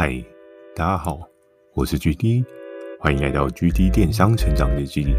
[0.00, 0.14] 嗨，
[0.76, 1.28] 大家好，
[1.74, 2.44] 我是 GD，
[3.00, 5.12] 欢迎来到 GD 电商成长日记。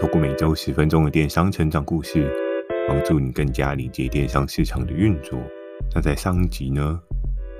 [0.00, 2.32] 透过每周十分钟的电商成长故事，
[2.86, 5.36] 帮助你更加理解电商市场的运作。
[5.96, 7.00] 那在上一集呢，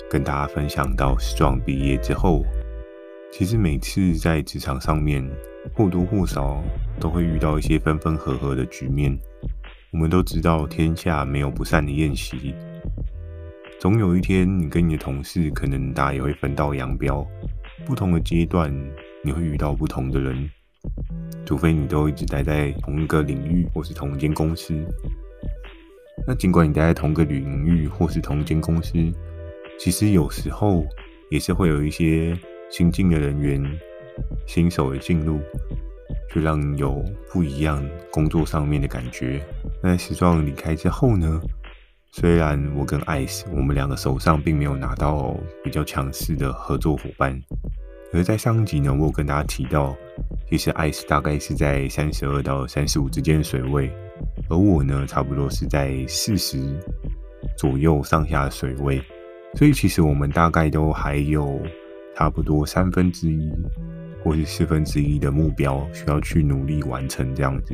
[0.09, 2.44] 跟大家分享到，Strong 毕业之后，
[3.32, 5.28] 其实每次在职场上面
[5.74, 6.62] 或多或少
[7.00, 9.18] 都会遇到一些分分合合的局面。
[9.92, 12.54] 我们都知道，天下没有不散的宴席。
[13.81, 17.27] 总有一天，你跟你的同事可能大家也会分道扬镳。
[17.87, 18.70] 不同的阶段，
[19.25, 20.51] 你会遇到不同的人，
[21.47, 24.75] 除非你都一直待在同一个领域或是同一间公司。
[26.27, 28.93] 那尽管你待在同个领域或是同一间公司，
[29.79, 30.84] 其实有时候
[31.31, 32.39] 也是会有一些
[32.70, 33.65] 新进的人员、
[34.47, 35.41] 新手的进入，
[36.34, 39.41] 就让你有不一样工作上面的感觉。
[39.83, 41.41] 那在时装离开之后呢？
[42.12, 45.32] 虽然我跟 Ice 我们两个手上并没有拿到
[45.62, 47.41] 比较强势的合作伙伴，
[48.12, 49.96] 而在上一集呢，我有跟大家提到，
[50.48, 53.92] 其实 Ice 大概是在三十二到三十五之间的水位，
[54.48, 56.58] 而我呢，差不多是在四十
[57.56, 59.00] 左右上下水位，
[59.55, 61.62] 所以其实我们大概都还有
[62.17, 63.52] 差不多三分之一
[64.24, 67.72] 或是四分之一的目标需要去努力完成这样子。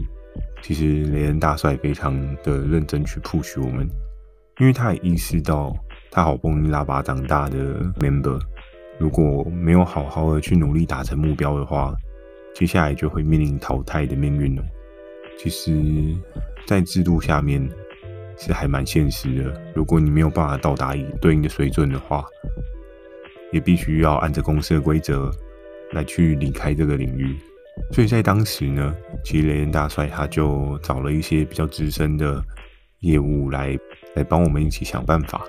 [0.63, 3.89] 其实雷恩大帅非常的认真去 push 我们。
[4.59, 5.77] 因为他也意识到，
[6.11, 8.41] 他好不容易拉拔长大的 member，
[8.99, 11.95] 如果没有好好的去努力达成目标的话，
[12.55, 14.63] 接下来就会面临淘汰的命运了。
[15.39, 16.17] 其实，
[16.67, 17.69] 在制度下面
[18.39, 19.63] 是还蛮现实的。
[19.75, 22.25] 如果你没有办法到达以对应的水准的话，
[23.53, 25.31] 也必须要按照公司的规则
[25.93, 27.37] 来去离开这个领域。
[27.93, 32.43] 所以在当时呢，其实雷恩大帅他就找了一些比较资深的
[33.01, 33.79] 业务来。
[34.17, 35.47] 来帮我们一起想办法。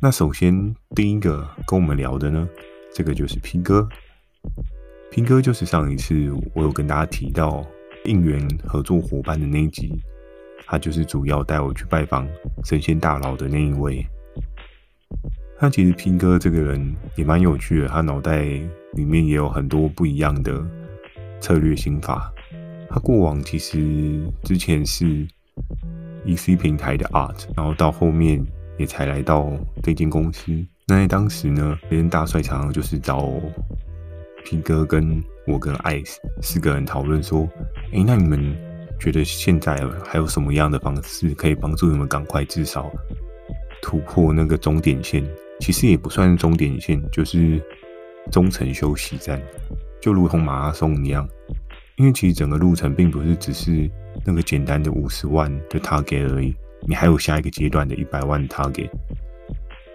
[0.00, 2.48] 那首先第一个跟我们聊的呢，
[2.94, 3.86] 这个就是 P 哥。
[5.10, 6.14] P 哥就是上一次
[6.54, 7.66] 我有跟大家提到
[8.04, 9.92] 应援合作伙伴的那一集，
[10.64, 12.26] 他就是主要带我去拜访
[12.64, 14.06] 神仙大佬的那一位。
[15.58, 18.42] 他其实 P 哥这个人也蛮有趣的，他脑袋
[18.94, 20.64] 里面也有很多不一样的
[21.40, 22.32] 策略心法。
[22.88, 25.26] 他过往其实之前是。
[26.26, 28.44] EC 平台的 Art，然后到后面
[28.78, 29.50] 也才来到
[29.82, 30.52] 这间公司。
[30.86, 33.30] 那在当时呢，雷恩大帅常常就是找
[34.44, 37.48] 皮哥跟我跟 Ice 四个人讨论说
[37.92, 38.56] ：“诶，那你们
[38.98, 42.90] 觉得现在还有什么样的方式可以帮助你们赶快至少
[43.82, 45.24] 突破那个终点线？
[45.60, 47.62] 其实也不算终点线，就是
[48.32, 49.40] 中程休息站，
[50.00, 51.28] 就如同马拉松一样。
[51.96, 53.90] 因为其实整个路程并不是只是。”
[54.24, 56.54] 那个简单的五十万的 target 而已，
[56.86, 58.90] 你还有下一个阶段的一百万 target，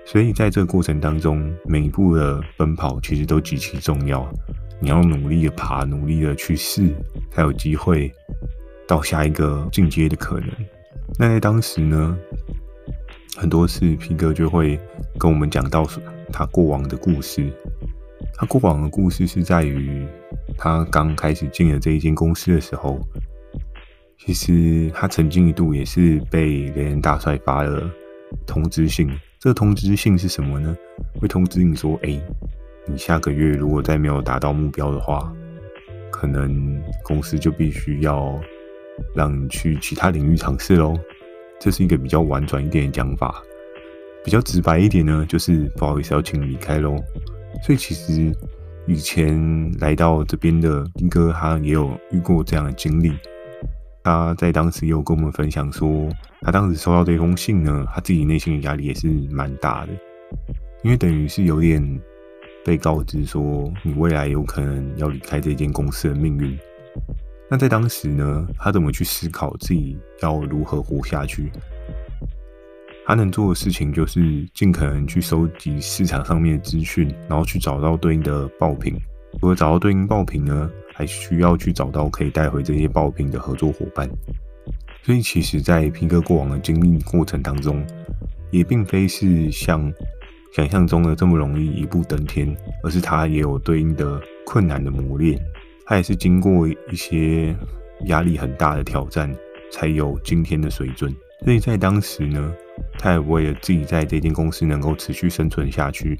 [0.06, 4.28] 所以在这个过程当中，每一步的奔跑其实都极其重要。
[4.81, 6.94] 你要努力的爬，努力的去试，
[7.31, 8.12] 才有机会
[8.86, 10.50] 到下一个进阶的可能。
[11.18, 12.18] 那在当时呢，
[13.38, 14.80] 很多次 P 哥就会
[15.18, 15.88] 跟我们讲到
[16.31, 17.50] 他过往的故事。
[18.34, 20.06] 他过往的故事是在于
[20.57, 23.00] 他刚开始进了这一间公司的时候。
[24.17, 27.89] 其实他曾经一度也是被雷恩大帅发了
[28.47, 29.09] 通知信。
[29.39, 30.75] 这个通知信是什么呢？
[31.19, 32.19] 会通知你说：“哎，
[32.87, 35.31] 你下个月如果再没有达到目标的话，
[36.11, 38.39] 可能公司就必须要
[39.13, 40.97] 让你去其他领域尝试喽。”
[41.59, 43.41] 这是一个比较婉转一点的讲法。
[44.23, 46.95] 比较直白一点呢，就是不好意思要请你离开喽。
[47.63, 48.33] 所以其实
[48.87, 53.13] 以前来到这边的丁哥，他也有遇过这样的经历。
[54.05, 56.07] 他在当时有跟我们分享说，
[56.41, 59.93] 他当时收到这封信呢，他自己内心的压力也是蛮大的，
[60.83, 61.83] 因为等于是有点
[62.63, 66.55] 被告知说，你未来有可能要离开这间公司的命运。
[67.49, 71.51] 那在当时呢，他怎么去思考自己要如何活下去？
[73.07, 78.94] 他能做的事情就是尽可能去收集市场上面的资讯，然后去找到对应的爆品。
[79.33, 84.09] 如果找到对应爆品呢，还需要去找到可以带回这些爆品的合作伙伴，
[85.03, 87.86] 所以其实，在 P 哥过往的经历过程当中，
[88.50, 89.92] 也并非是像
[90.53, 95.38] 想象中的这么容易一步登天，而是他也有对应的困难的磨练，
[95.86, 97.53] 他也是经过一些
[98.06, 99.30] 压力很大的挑战，
[99.69, 101.13] 才有今天的水准。
[101.44, 102.53] 所以在当时呢，
[102.97, 106.18] 他也为了自己在这间公司能够持续生存下去，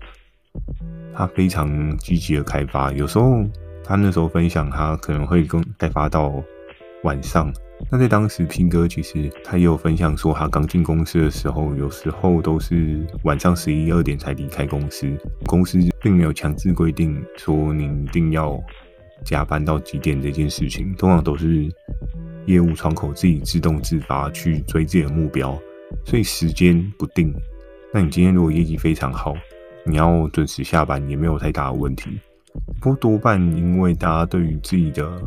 [1.14, 3.42] 他非常积极的开发，有时候。
[3.86, 6.34] 他那时候分享，他可能会跟开发到
[7.04, 7.54] 晚上，
[7.92, 15.08] 那在当时，Pin 哥其实他也有分享说，他刚进公司的时候，有时候都是晚上十一二点才离开公司。
[15.46, 18.60] 公司并没有强制规定说你一定要
[19.24, 21.70] 加班到几点这件事情，通常都是
[22.48, 25.56] 业务窗口自己自动自发去追自己的目标，
[26.06, 27.32] 所以时间不定。
[27.94, 29.36] 那你今天如果业绩非常好，
[29.86, 32.20] 你要准时下班也没有太大的问题。
[32.80, 35.22] 不过多半因为大家对于自己的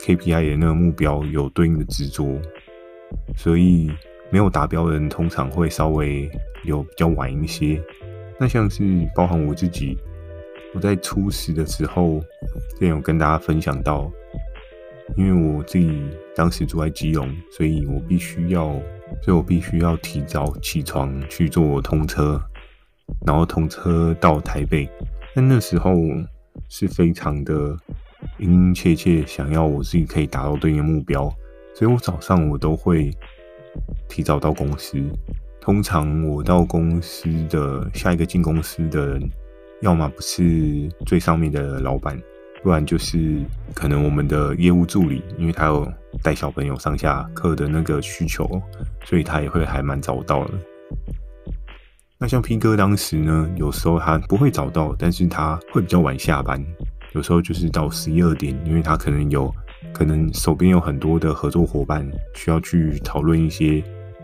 [0.00, 2.40] KPI 的那个目标有对应的执着，
[3.36, 3.90] 所以
[4.30, 6.30] 没有达标的人通常会稍微
[6.64, 7.80] 有比较晚一些。
[8.40, 8.82] 那像是
[9.14, 9.96] 包含我自己，
[10.74, 12.18] 我在初始的时候，
[12.70, 14.10] 之前有跟大家分享到，
[15.16, 16.02] 因为我自己
[16.34, 18.72] 当时住在基隆，所以我必须要，
[19.22, 22.42] 所以我必须要提早起床去做通车，
[23.24, 24.88] 然后通车到台北。
[25.34, 25.96] 但那时候
[26.68, 27.76] 是非常的。
[28.38, 31.28] 殷殷切切想要我自己可以达到对应的目标，
[31.74, 33.10] 所以我早上我都会
[34.08, 34.96] 提早到公司。
[35.60, 39.30] 通常我到公司的下一个进公司的人，
[39.80, 42.16] 要么不是最上面的老板，
[42.62, 43.44] 不然就是
[43.74, 45.92] 可能我们的业务助理，因为他有
[46.22, 48.48] 带小朋友上下课的那个需求，
[49.04, 50.54] 所以他也会还蛮早到的。
[52.22, 56.64] 那像 P 哥当时呢，有时候他不会早到，但是他会比较晚下班。
[57.14, 59.52] 有时候就是到十一二点，因为他可能有
[59.92, 63.82] 可能手边有很多的合作伙伴需要去讨论一些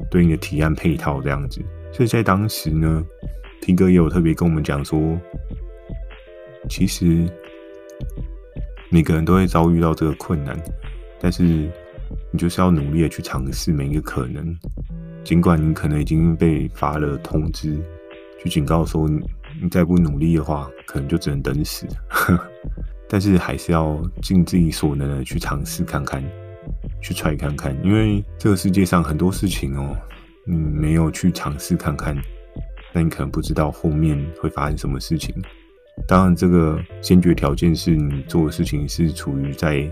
[0.09, 1.61] 对应的提案配套这样子，
[1.93, 3.05] 所以在当时呢，
[3.63, 5.19] 平哥也有特别跟我们讲说，
[6.69, 7.29] 其实
[8.91, 10.57] 每个人都会遭遇到这个困难，
[11.21, 14.57] 但是你就是要努力的去尝试每一个可能，
[15.25, 17.79] 尽管你可能已经被发了通知，
[18.43, 21.87] 去警告说你再不努力的话，可能就只能等死。
[23.09, 26.23] 但是还是要尽自己所能的去尝试看看，
[27.01, 29.97] 去 try 看看，因为这个世界上很多事情哦，
[30.45, 32.17] 你没有去尝试看看，
[32.93, 35.35] 那你可能不知道后面会发生什么事情。
[36.07, 39.91] 当然，这个先决条件是你做的事情是处于在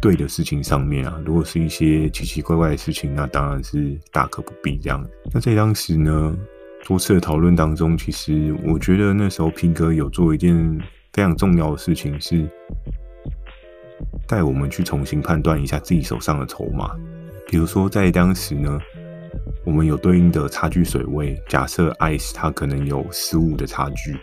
[0.00, 1.20] 对的事情上面啊。
[1.24, 5.04] 如果是一些奇奇怪怪的事情，那当然是大可不必这样。
[5.32, 6.36] 那在当时呢，
[6.86, 10.80] 多次的讨论当中，其实我觉得那时候 Pin 哥有做一件。
[11.14, 12.44] 非常重要的事情是
[14.26, 16.90] 带我们去重新判断一下自己手上的筹码。
[17.46, 18.80] 比如说，在当时呢，
[19.64, 21.40] 我们有对应的差距水位。
[21.48, 24.16] 假设 ICE 它可能有十五的差距，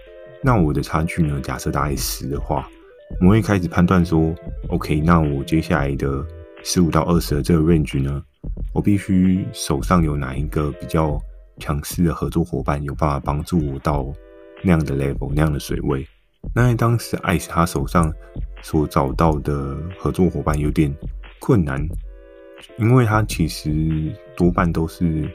[0.43, 1.39] 那我的差距呢？
[1.41, 2.69] 假设大概十的话，
[3.19, 4.33] 我们会开始判断说
[4.69, 6.25] ：OK，那我接下来的
[6.63, 8.23] 十五到二十的这个 range 呢，
[8.73, 11.19] 我必须手上有哪一个比较
[11.59, 14.11] 强势的合作伙伴，有办法帮助我到
[14.63, 16.05] 那样的 level、那样的水位。
[16.55, 18.11] 那在当时，艾斯他手上
[18.63, 20.91] 所找到的合作伙伴有点
[21.39, 21.87] 困难，
[22.79, 25.29] 因为他其实多半都是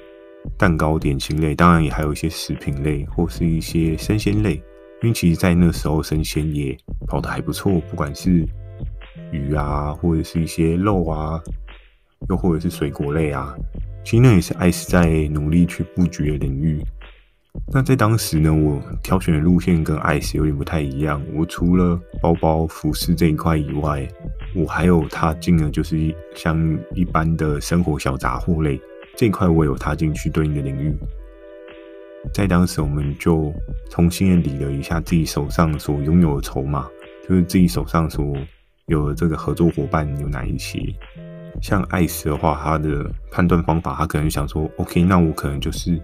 [0.58, 4.60] 蛋糕点心类，当然也还有一些食品类或是一些生鲜类。
[5.02, 6.76] 因为其实，在那时候生鲜也
[7.06, 8.46] 跑得还不错，不管是
[9.30, 11.40] 鱼啊，或者是一些肉啊，
[12.30, 13.54] 又或者是水果类啊，
[14.04, 16.80] 其实那也是艾斯在努力去布局的领域。
[17.72, 21.22] 那在当时呢，我挑选的路线跟 ICE 有点不太一样。
[21.34, 24.06] 我除了包包、服饰这一块以外，
[24.54, 28.80] 我还有踏进了就是像一般的生活小杂货类
[29.16, 30.94] 这一块，我有踏进去对应的领域。
[32.32, 33.52] 在当时，我们就
[33.90, 36.88] 重新的理了一下自己手上所拥有的筹码，
[37.28, 38.36] 就是自己手上所
[38.86, 40.80] 有的这个合作伙伴有哪一些。
[41.62, 46.00] 像艾斯的话，它的判断方法，他可能想说：“OK，那我可能就是。”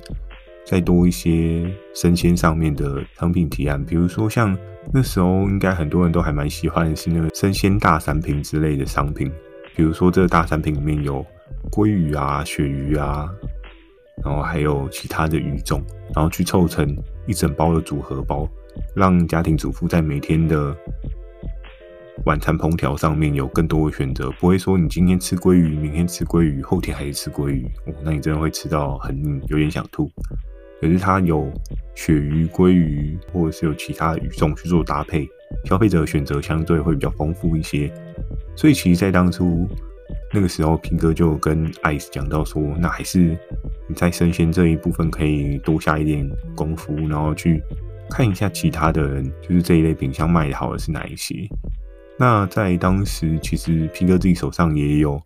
[0.64, 4.57] 再多一些生鲜上面的商品提案，比如说像
[4.93, 9.29] 那时候应该很多人都还蛮喜欢的是那个生鲜大三品之类的商品，
[9.75, 11.26] 比如说这个大三品里面有
[11.73, 13.29] 鲑鱼啊、鳕鱼啊，
[14.25, 15.83] 然后还有其他的鱼种，
[16.14, 18.49] 然后去凑成一整包的组合包，
[18.95, 20.76] 让家庭主妇在每天的
[22.25, 30.11] 晚餐烹调上面有更多的选择，不会说你今天吃鲑鱼，明天吃鲑鱼，后天还是吃鲑鱼，哦，那你真的会吃到很有点想吐。
[30.81, 31.49] 可是它有
[31.95, 35.28] 鳕鱼、鲑鱼，或者是有其他鱼种去做搭配，
[35.64, 37.88] 消费者的选择相对会比较丰富一些。
[38.57, 39.69] 所以其实，在当初
[40.33, 43.39] 那个时候平哥就跟 ICE 讲到说，那还是
[43.87, 47.62] 你在生鲜这一部分可以多下一点功夫，然后去
[48.11, 51.47] 看一下其他的人，就是这一类品相卖的好的是哪一些。
[52.19, 55.21] 那在当时，其实平哥自己手上也有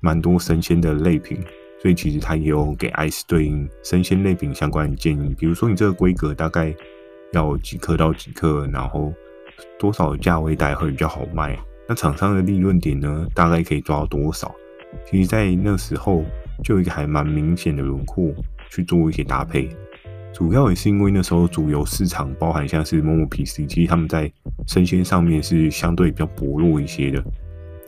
[0.00, 1.38] 蛮多生鲜的类品。
[1.82, 6.74] 所以其实他也有给 ICE 对应生鲜类品相关的建议，比如说你这个规格大概
[7.34, 9.12] 要几克到几克，然后
[9.78, 11.58] 多少价位带会比较好卖。
[11.88, 14.54] 那厂商的利润点呢，大概可以抓到多少？
[15.04, 16.24] 其实在那时候
[16.62, 18.32] 就有一个还蛮明显的轮廓
[18.70, 19.68] 去做一些搭配。
[20.32, 24.32] 主要也是因为那时候主流市场包含像是 MomoPC，其实他们在
[24.66, 27.22] 生鲜上面是相对比较薄弱一些的，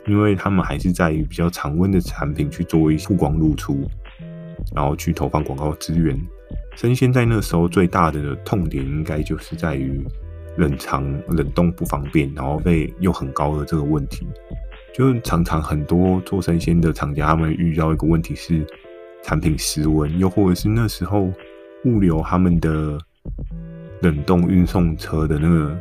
[0.05, 3.89] 因为他们还是在于比较常温的产品去做一些曝光露出，
[4.73, 6.17] 然后去投放广告资源。
[6.75, 10.01] 生鲜在那时候最大的痛点应该就是在于
[10.57, 14.27] 冷藏冷冻不方便，然后费又很高的这个问题。
[14.93, 18.65] 就常常很多做生鲜的厂家，他们遇到一个问题是
[19.23, 21.31] 产品失温，又或者是那时候。
[21.85, 22.97] 物流他们的
[24.01, 25.77] 冷冻运送车的那个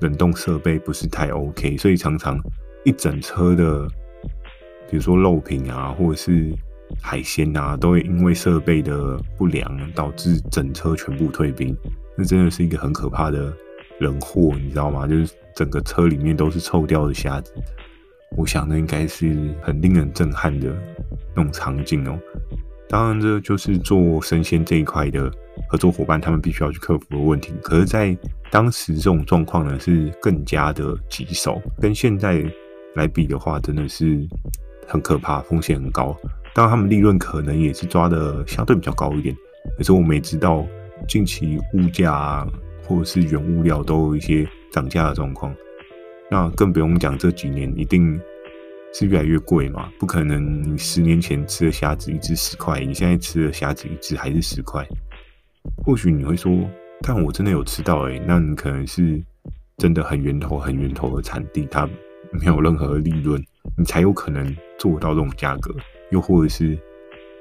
[0.00, 2.40] 冷冻设备不是太 OK，所以常常
[2.84, 3.86] 一整车的，
[4.88, 6.54] 比如说肉品啊，或者是
[7.02, 11.76] 海鲜啊，都会因为设备的不良导致整车全部退冰。
[12.16, 13.52] 那真的是一个很可怕的
[14.00, 15.06] 人祸，你知道吗？
[15.06, 17.52] 就是整个车里面都是臭掉的虾子。
[18.36, 20.74] 我想那应该是很令人震撼的
[21.34, 22.18] 那种场景哦。
[22.88, 25.30] 当然，这就是做生鲜这一块的
[25.68, 27.52] 合作伙伴，他们必须要去克服的问题。
[27.62, 28.16] 可是，在
[28.50, 31.60] 当时这种状况呢，是更加的棘手。
[31.80, 32.44] 跟现在
[32.94, 34.26] 来比的话，真的是
[34.88, 36.16] 很可怕，风险很高。
[36.52, 39.36] 当然，他们利润可能也是抓的相对比较高一点。
[39.76, 40.66] 可是，我们也知道，
[41.06, 42.44] 近期物价，
[42.84, 45.54] 或者是原物料都有一些涨价的状况。
[46.30, 48.20] 那更不用讲这几年一定。
[48.92, 49.88] 是越来越贵嘛？
[50.00, 54.84] 不可能，你十年前吃的虾子一只十块，你现在吃的虾子一只还是十块。
[55.84, 56.52] 或许你会说，
[57.02, 59.22] 但我真的有吃到诶，那你可能是
[59.76, 61.88] 真的很源头、很源头的产地，它
[62.32, 63.40] 没有任何利润，
[63.78, 64.44] 你才有可能
[64.76, 65.72] 做到这种价格。
[66.10, 66.76] 又或者是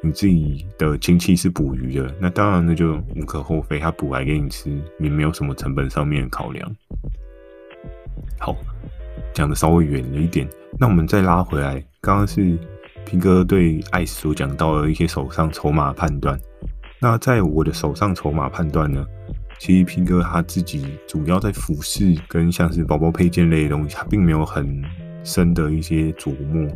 [0.02, 6.76] 你自己的亲戚是捕鱼的，那当然那就无可厚非，他捕来给你吃，也没有什么成本上面的考量。
[8.40, 8.56] 好。
[9.34, 10.48] 讲的稍微远了一点，
[10.80, 12.58] 那我们再拉回来，刚刚是
[13.06, 16.38] 平哥对艾斯所讲到的一些手上筹码判断。
[17.00, 19.06] 那在我的手上筹码判断呢，
[19.60, 24.82] 其实平哥他自己主要在服饰跟像是包包配件类的东西，他并没有很
[25.24, 26.68] 深的一些琢磨，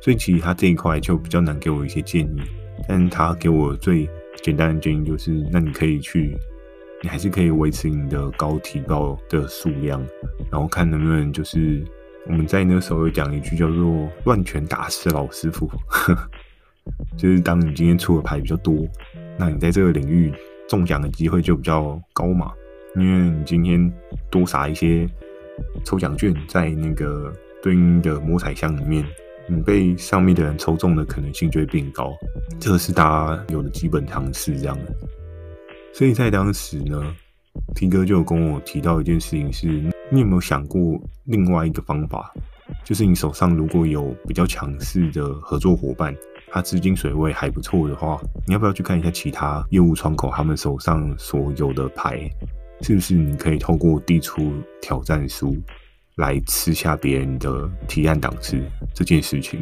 [0.00, 2.42] 所以其实他这一块就比较难给我一些建议。
[2.88, 4.08] 但他给我最
[4.42, 6.36] 简单的建议就是，那你可以去，
[7.02, 10.04] 你还是可以维持你的高提高的数量，
[10.50, 11.84] 然后看能不能就是。
[12.28, 15.68] 我们在那个时候有讲一句叫做“乱拳打死老师傅”，
[17.18, 18.86] 就是当你今天出的牌比较多，
[19.36, 20.32] 那你在这个领域
[20.68, 22.52] 中奖的机会就比较高嘛。
[22.94, 23.92] 因为你今天
[24.30, 25.04] 多撒一些
[25.84, 29.04] 抽奖券在那个对应的摸彩箱里面，
[29.48, 32.12] 你被上面的人抽中的可能性就会变高。
[32.60, 34.94] 这个是大家有的基本常识，这样的。
[35.92, 37.14] 所以在当时呢，
[37.74, 39.90] 平哥就有跟我提到一件事情是。
[40.14, 42.30] 你有没有想过另外一个方法？
[42.84, 46.14] 就是你手上如果有比较强势的合作伙伴，
[46.50, 52.28] 他资金水位还不错的话，你要不要去看一下其他业务窗口他们手上所有的牌，
[52.82, 55.56] 是不是你可以透过递出挑战书
[56.16, 58.60] 来吃下别人的提案档次
[58.94, 59.60] 这件事情？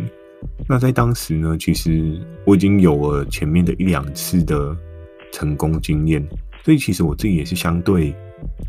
[0.68, 4.76] 那在当时呢，其实我已经有了前面的一两次的
[5.32, 6.26] 成功经验，
[6.64, 8.14] 所以其实我自己也是相对。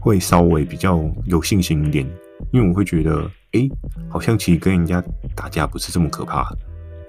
[0.02, 2.06] 会稍微比较有信心一点，
[2.52, 3.70] 因为我会觉得，哎，
[4.10, 5.02] 好像其实跟人家
[5.34, 6.54] 打架不是这么可怕，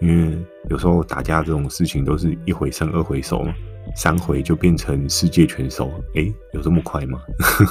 [0.00, 0.38] 因为
[0.70, 3.52] 有时候打架这种事情都是一回生二回熟嘛，
[3.96, 7.20] 三回就变成世界拳手，哎，有这么快吗？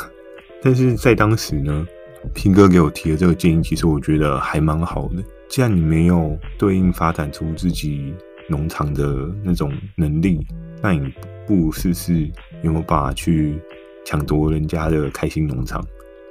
[0.62, 1.88] 但是在当时呢，
[2.34, 5.24] 平哥给我提的这个建议，其实我觉得还蛮好的。
[5.50, 8.13] 既然你没有对应发展出自己
[8.48, 10.40] 农场的那种能力，
[10.82, 11.13] 那你
[11.48, 12.30] 不试试
[12.63, 13.60] 有没有办法去。
[14.04, 15.80] 抢夺人家的开心农场，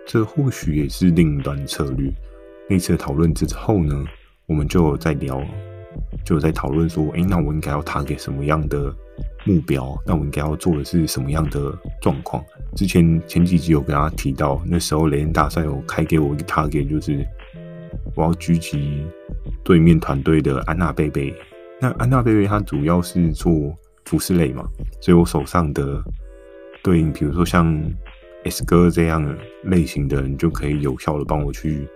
[0.04, 2.12] 这或许也是另一段策略。
[2.68, 4.04] 那次讨论之后呢，
[4.46, 5.40] 我们就在聊，
[6.24, 8.92] 就在讨论说，哎，那我应该要 target 什么样的
[9.44, 9.96] 目标？
[10.06, 12.44] 那我应该要做的是什么样的状况？
[12.76, 17.26] 之前前几集有跟大家提到，那时候雷恩大赛有开给我一个 target，就是
[18.14, 19.04] 我要狙击
[19.64, 21.34] 对面团队的安娜贝贝。
[21.80, 24.68] 那安娜贝贝她主要是做服饰类嘛，
[25.00, 26.02] 所以我手上的。
[26.82, 27.78] 对应，比如说像
[28.44, 31.86] S 哥这样类型的人，就可以有效的帮我去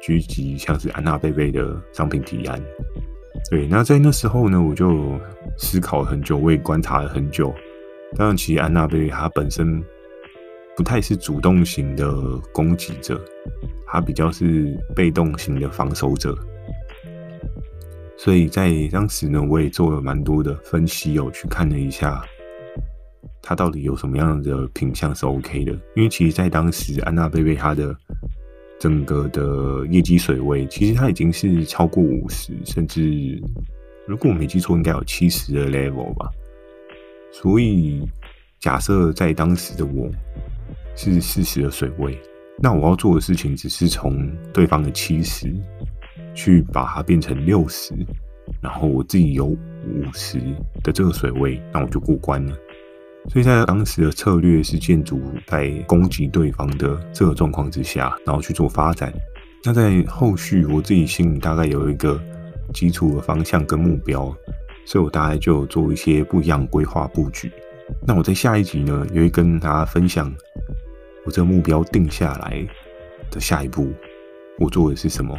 [0.00, 2.62] 狙击像是安娜贝贝的商品提案。
[3.50, 5.18] 对，那在那时候呢，我就
[5.56, 7.54] 思考了很久，我也观察了很久。
[8.16, 9.82] 当然，其实安娜贝贝她本身
[10.76, 12.12] 不太是主动型的
[12.52, 13.20] 攻击者，
[13.86, 16.36] 她比较是被动型的防守者。
[18.16, 22.22] 所以在当时呢，我也做了蛮多的分析，有去看了一下。
[23.42, 25.72] 她到底有什么样的品相是 OK 的？
[25.94, 27.96] 因为其实，在当时安娜贝贝她的
[28.80, 33.38] 整个的业绩水位，其实它已经是超过五十，甚至
[34.06, 36.30] 如果我没记错，应该有七十的 level 吧。
[37.30, 38.02] 所以
[38.58, 40.10] 假设在当时的我
[40.96, 42.18] 是四十的水位，
[42.58, 45.54] 那我要做的事情只是从对方的七十
[46.34, 47.94] 去把它变成六十，
[48.62, 49.58] 然后我自己有五
[50.14, 50.40] 十
[50.82, 52.56] 的这个水位，那我就过关了。
[53.28, 59.12] 所以在当时的策略是建筑在攻击对方的这个状况之下，然后去做发展。
[59.62, 62.20] 那在后续，我自己心里大概有一个
[62.72, 64.34] 基础的方向跟目标，
[64.86, 67.52] 所以我大概就做一些不一样规划布局。
[68.06, 70.32] 那我在下一集呢，也会跟大家分享
[71.26, 72.66] 我这个目标定下来
[73.30, 73.92] 的下一步，
[74.58, 75.38] 我做的是什么，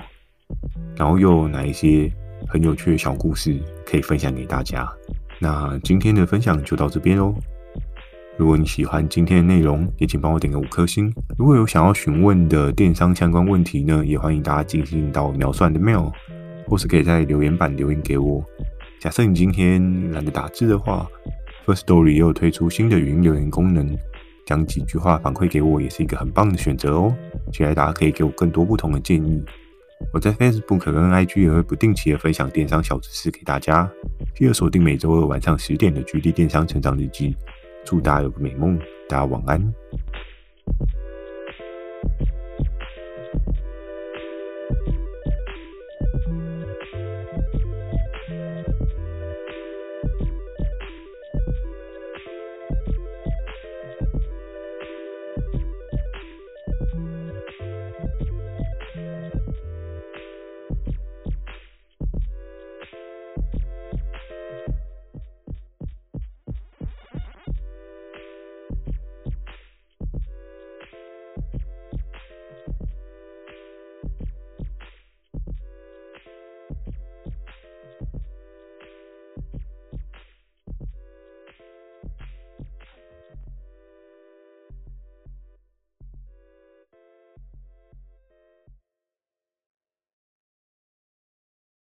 [0.96, 2.12] 然后又有哪一些
[2.48, 4.88] 很有趣的小故事可以分享给大家。
[5.40, 7.34] 那今天的分享就到这边喽。
[8.38, 11.14] 如果你喜欢今天的内容，也请帮我点个五颗星。
[11.38, 16.12] 如果有想要询问的电商相关问题呢，也欢迎大家进行到描述栏的 mail，
[16.66, 18.44] 或是可以在留言板留言给我。
[19.00, 21.08] 假设你今天懒得打字的话
[21.66, 23.96] ，Firstory 也有推出新的语音留言功能，
[24.46, 27.16] 讲几句话反馈给我，也是一个很棒的选择哦。
[27.52, 29.44] 期待大家可以给我更多不同的建议。
[30.14, 33.88] 我在 Facebook 跟 IG 也会不定期的分享电商小知识给大家，
[34.36, 37.36] 记得锁定每周二晚上十点的 GD 电商成长日记。
[37.84, 39.74] 祝大家有个美梦，大家晚安。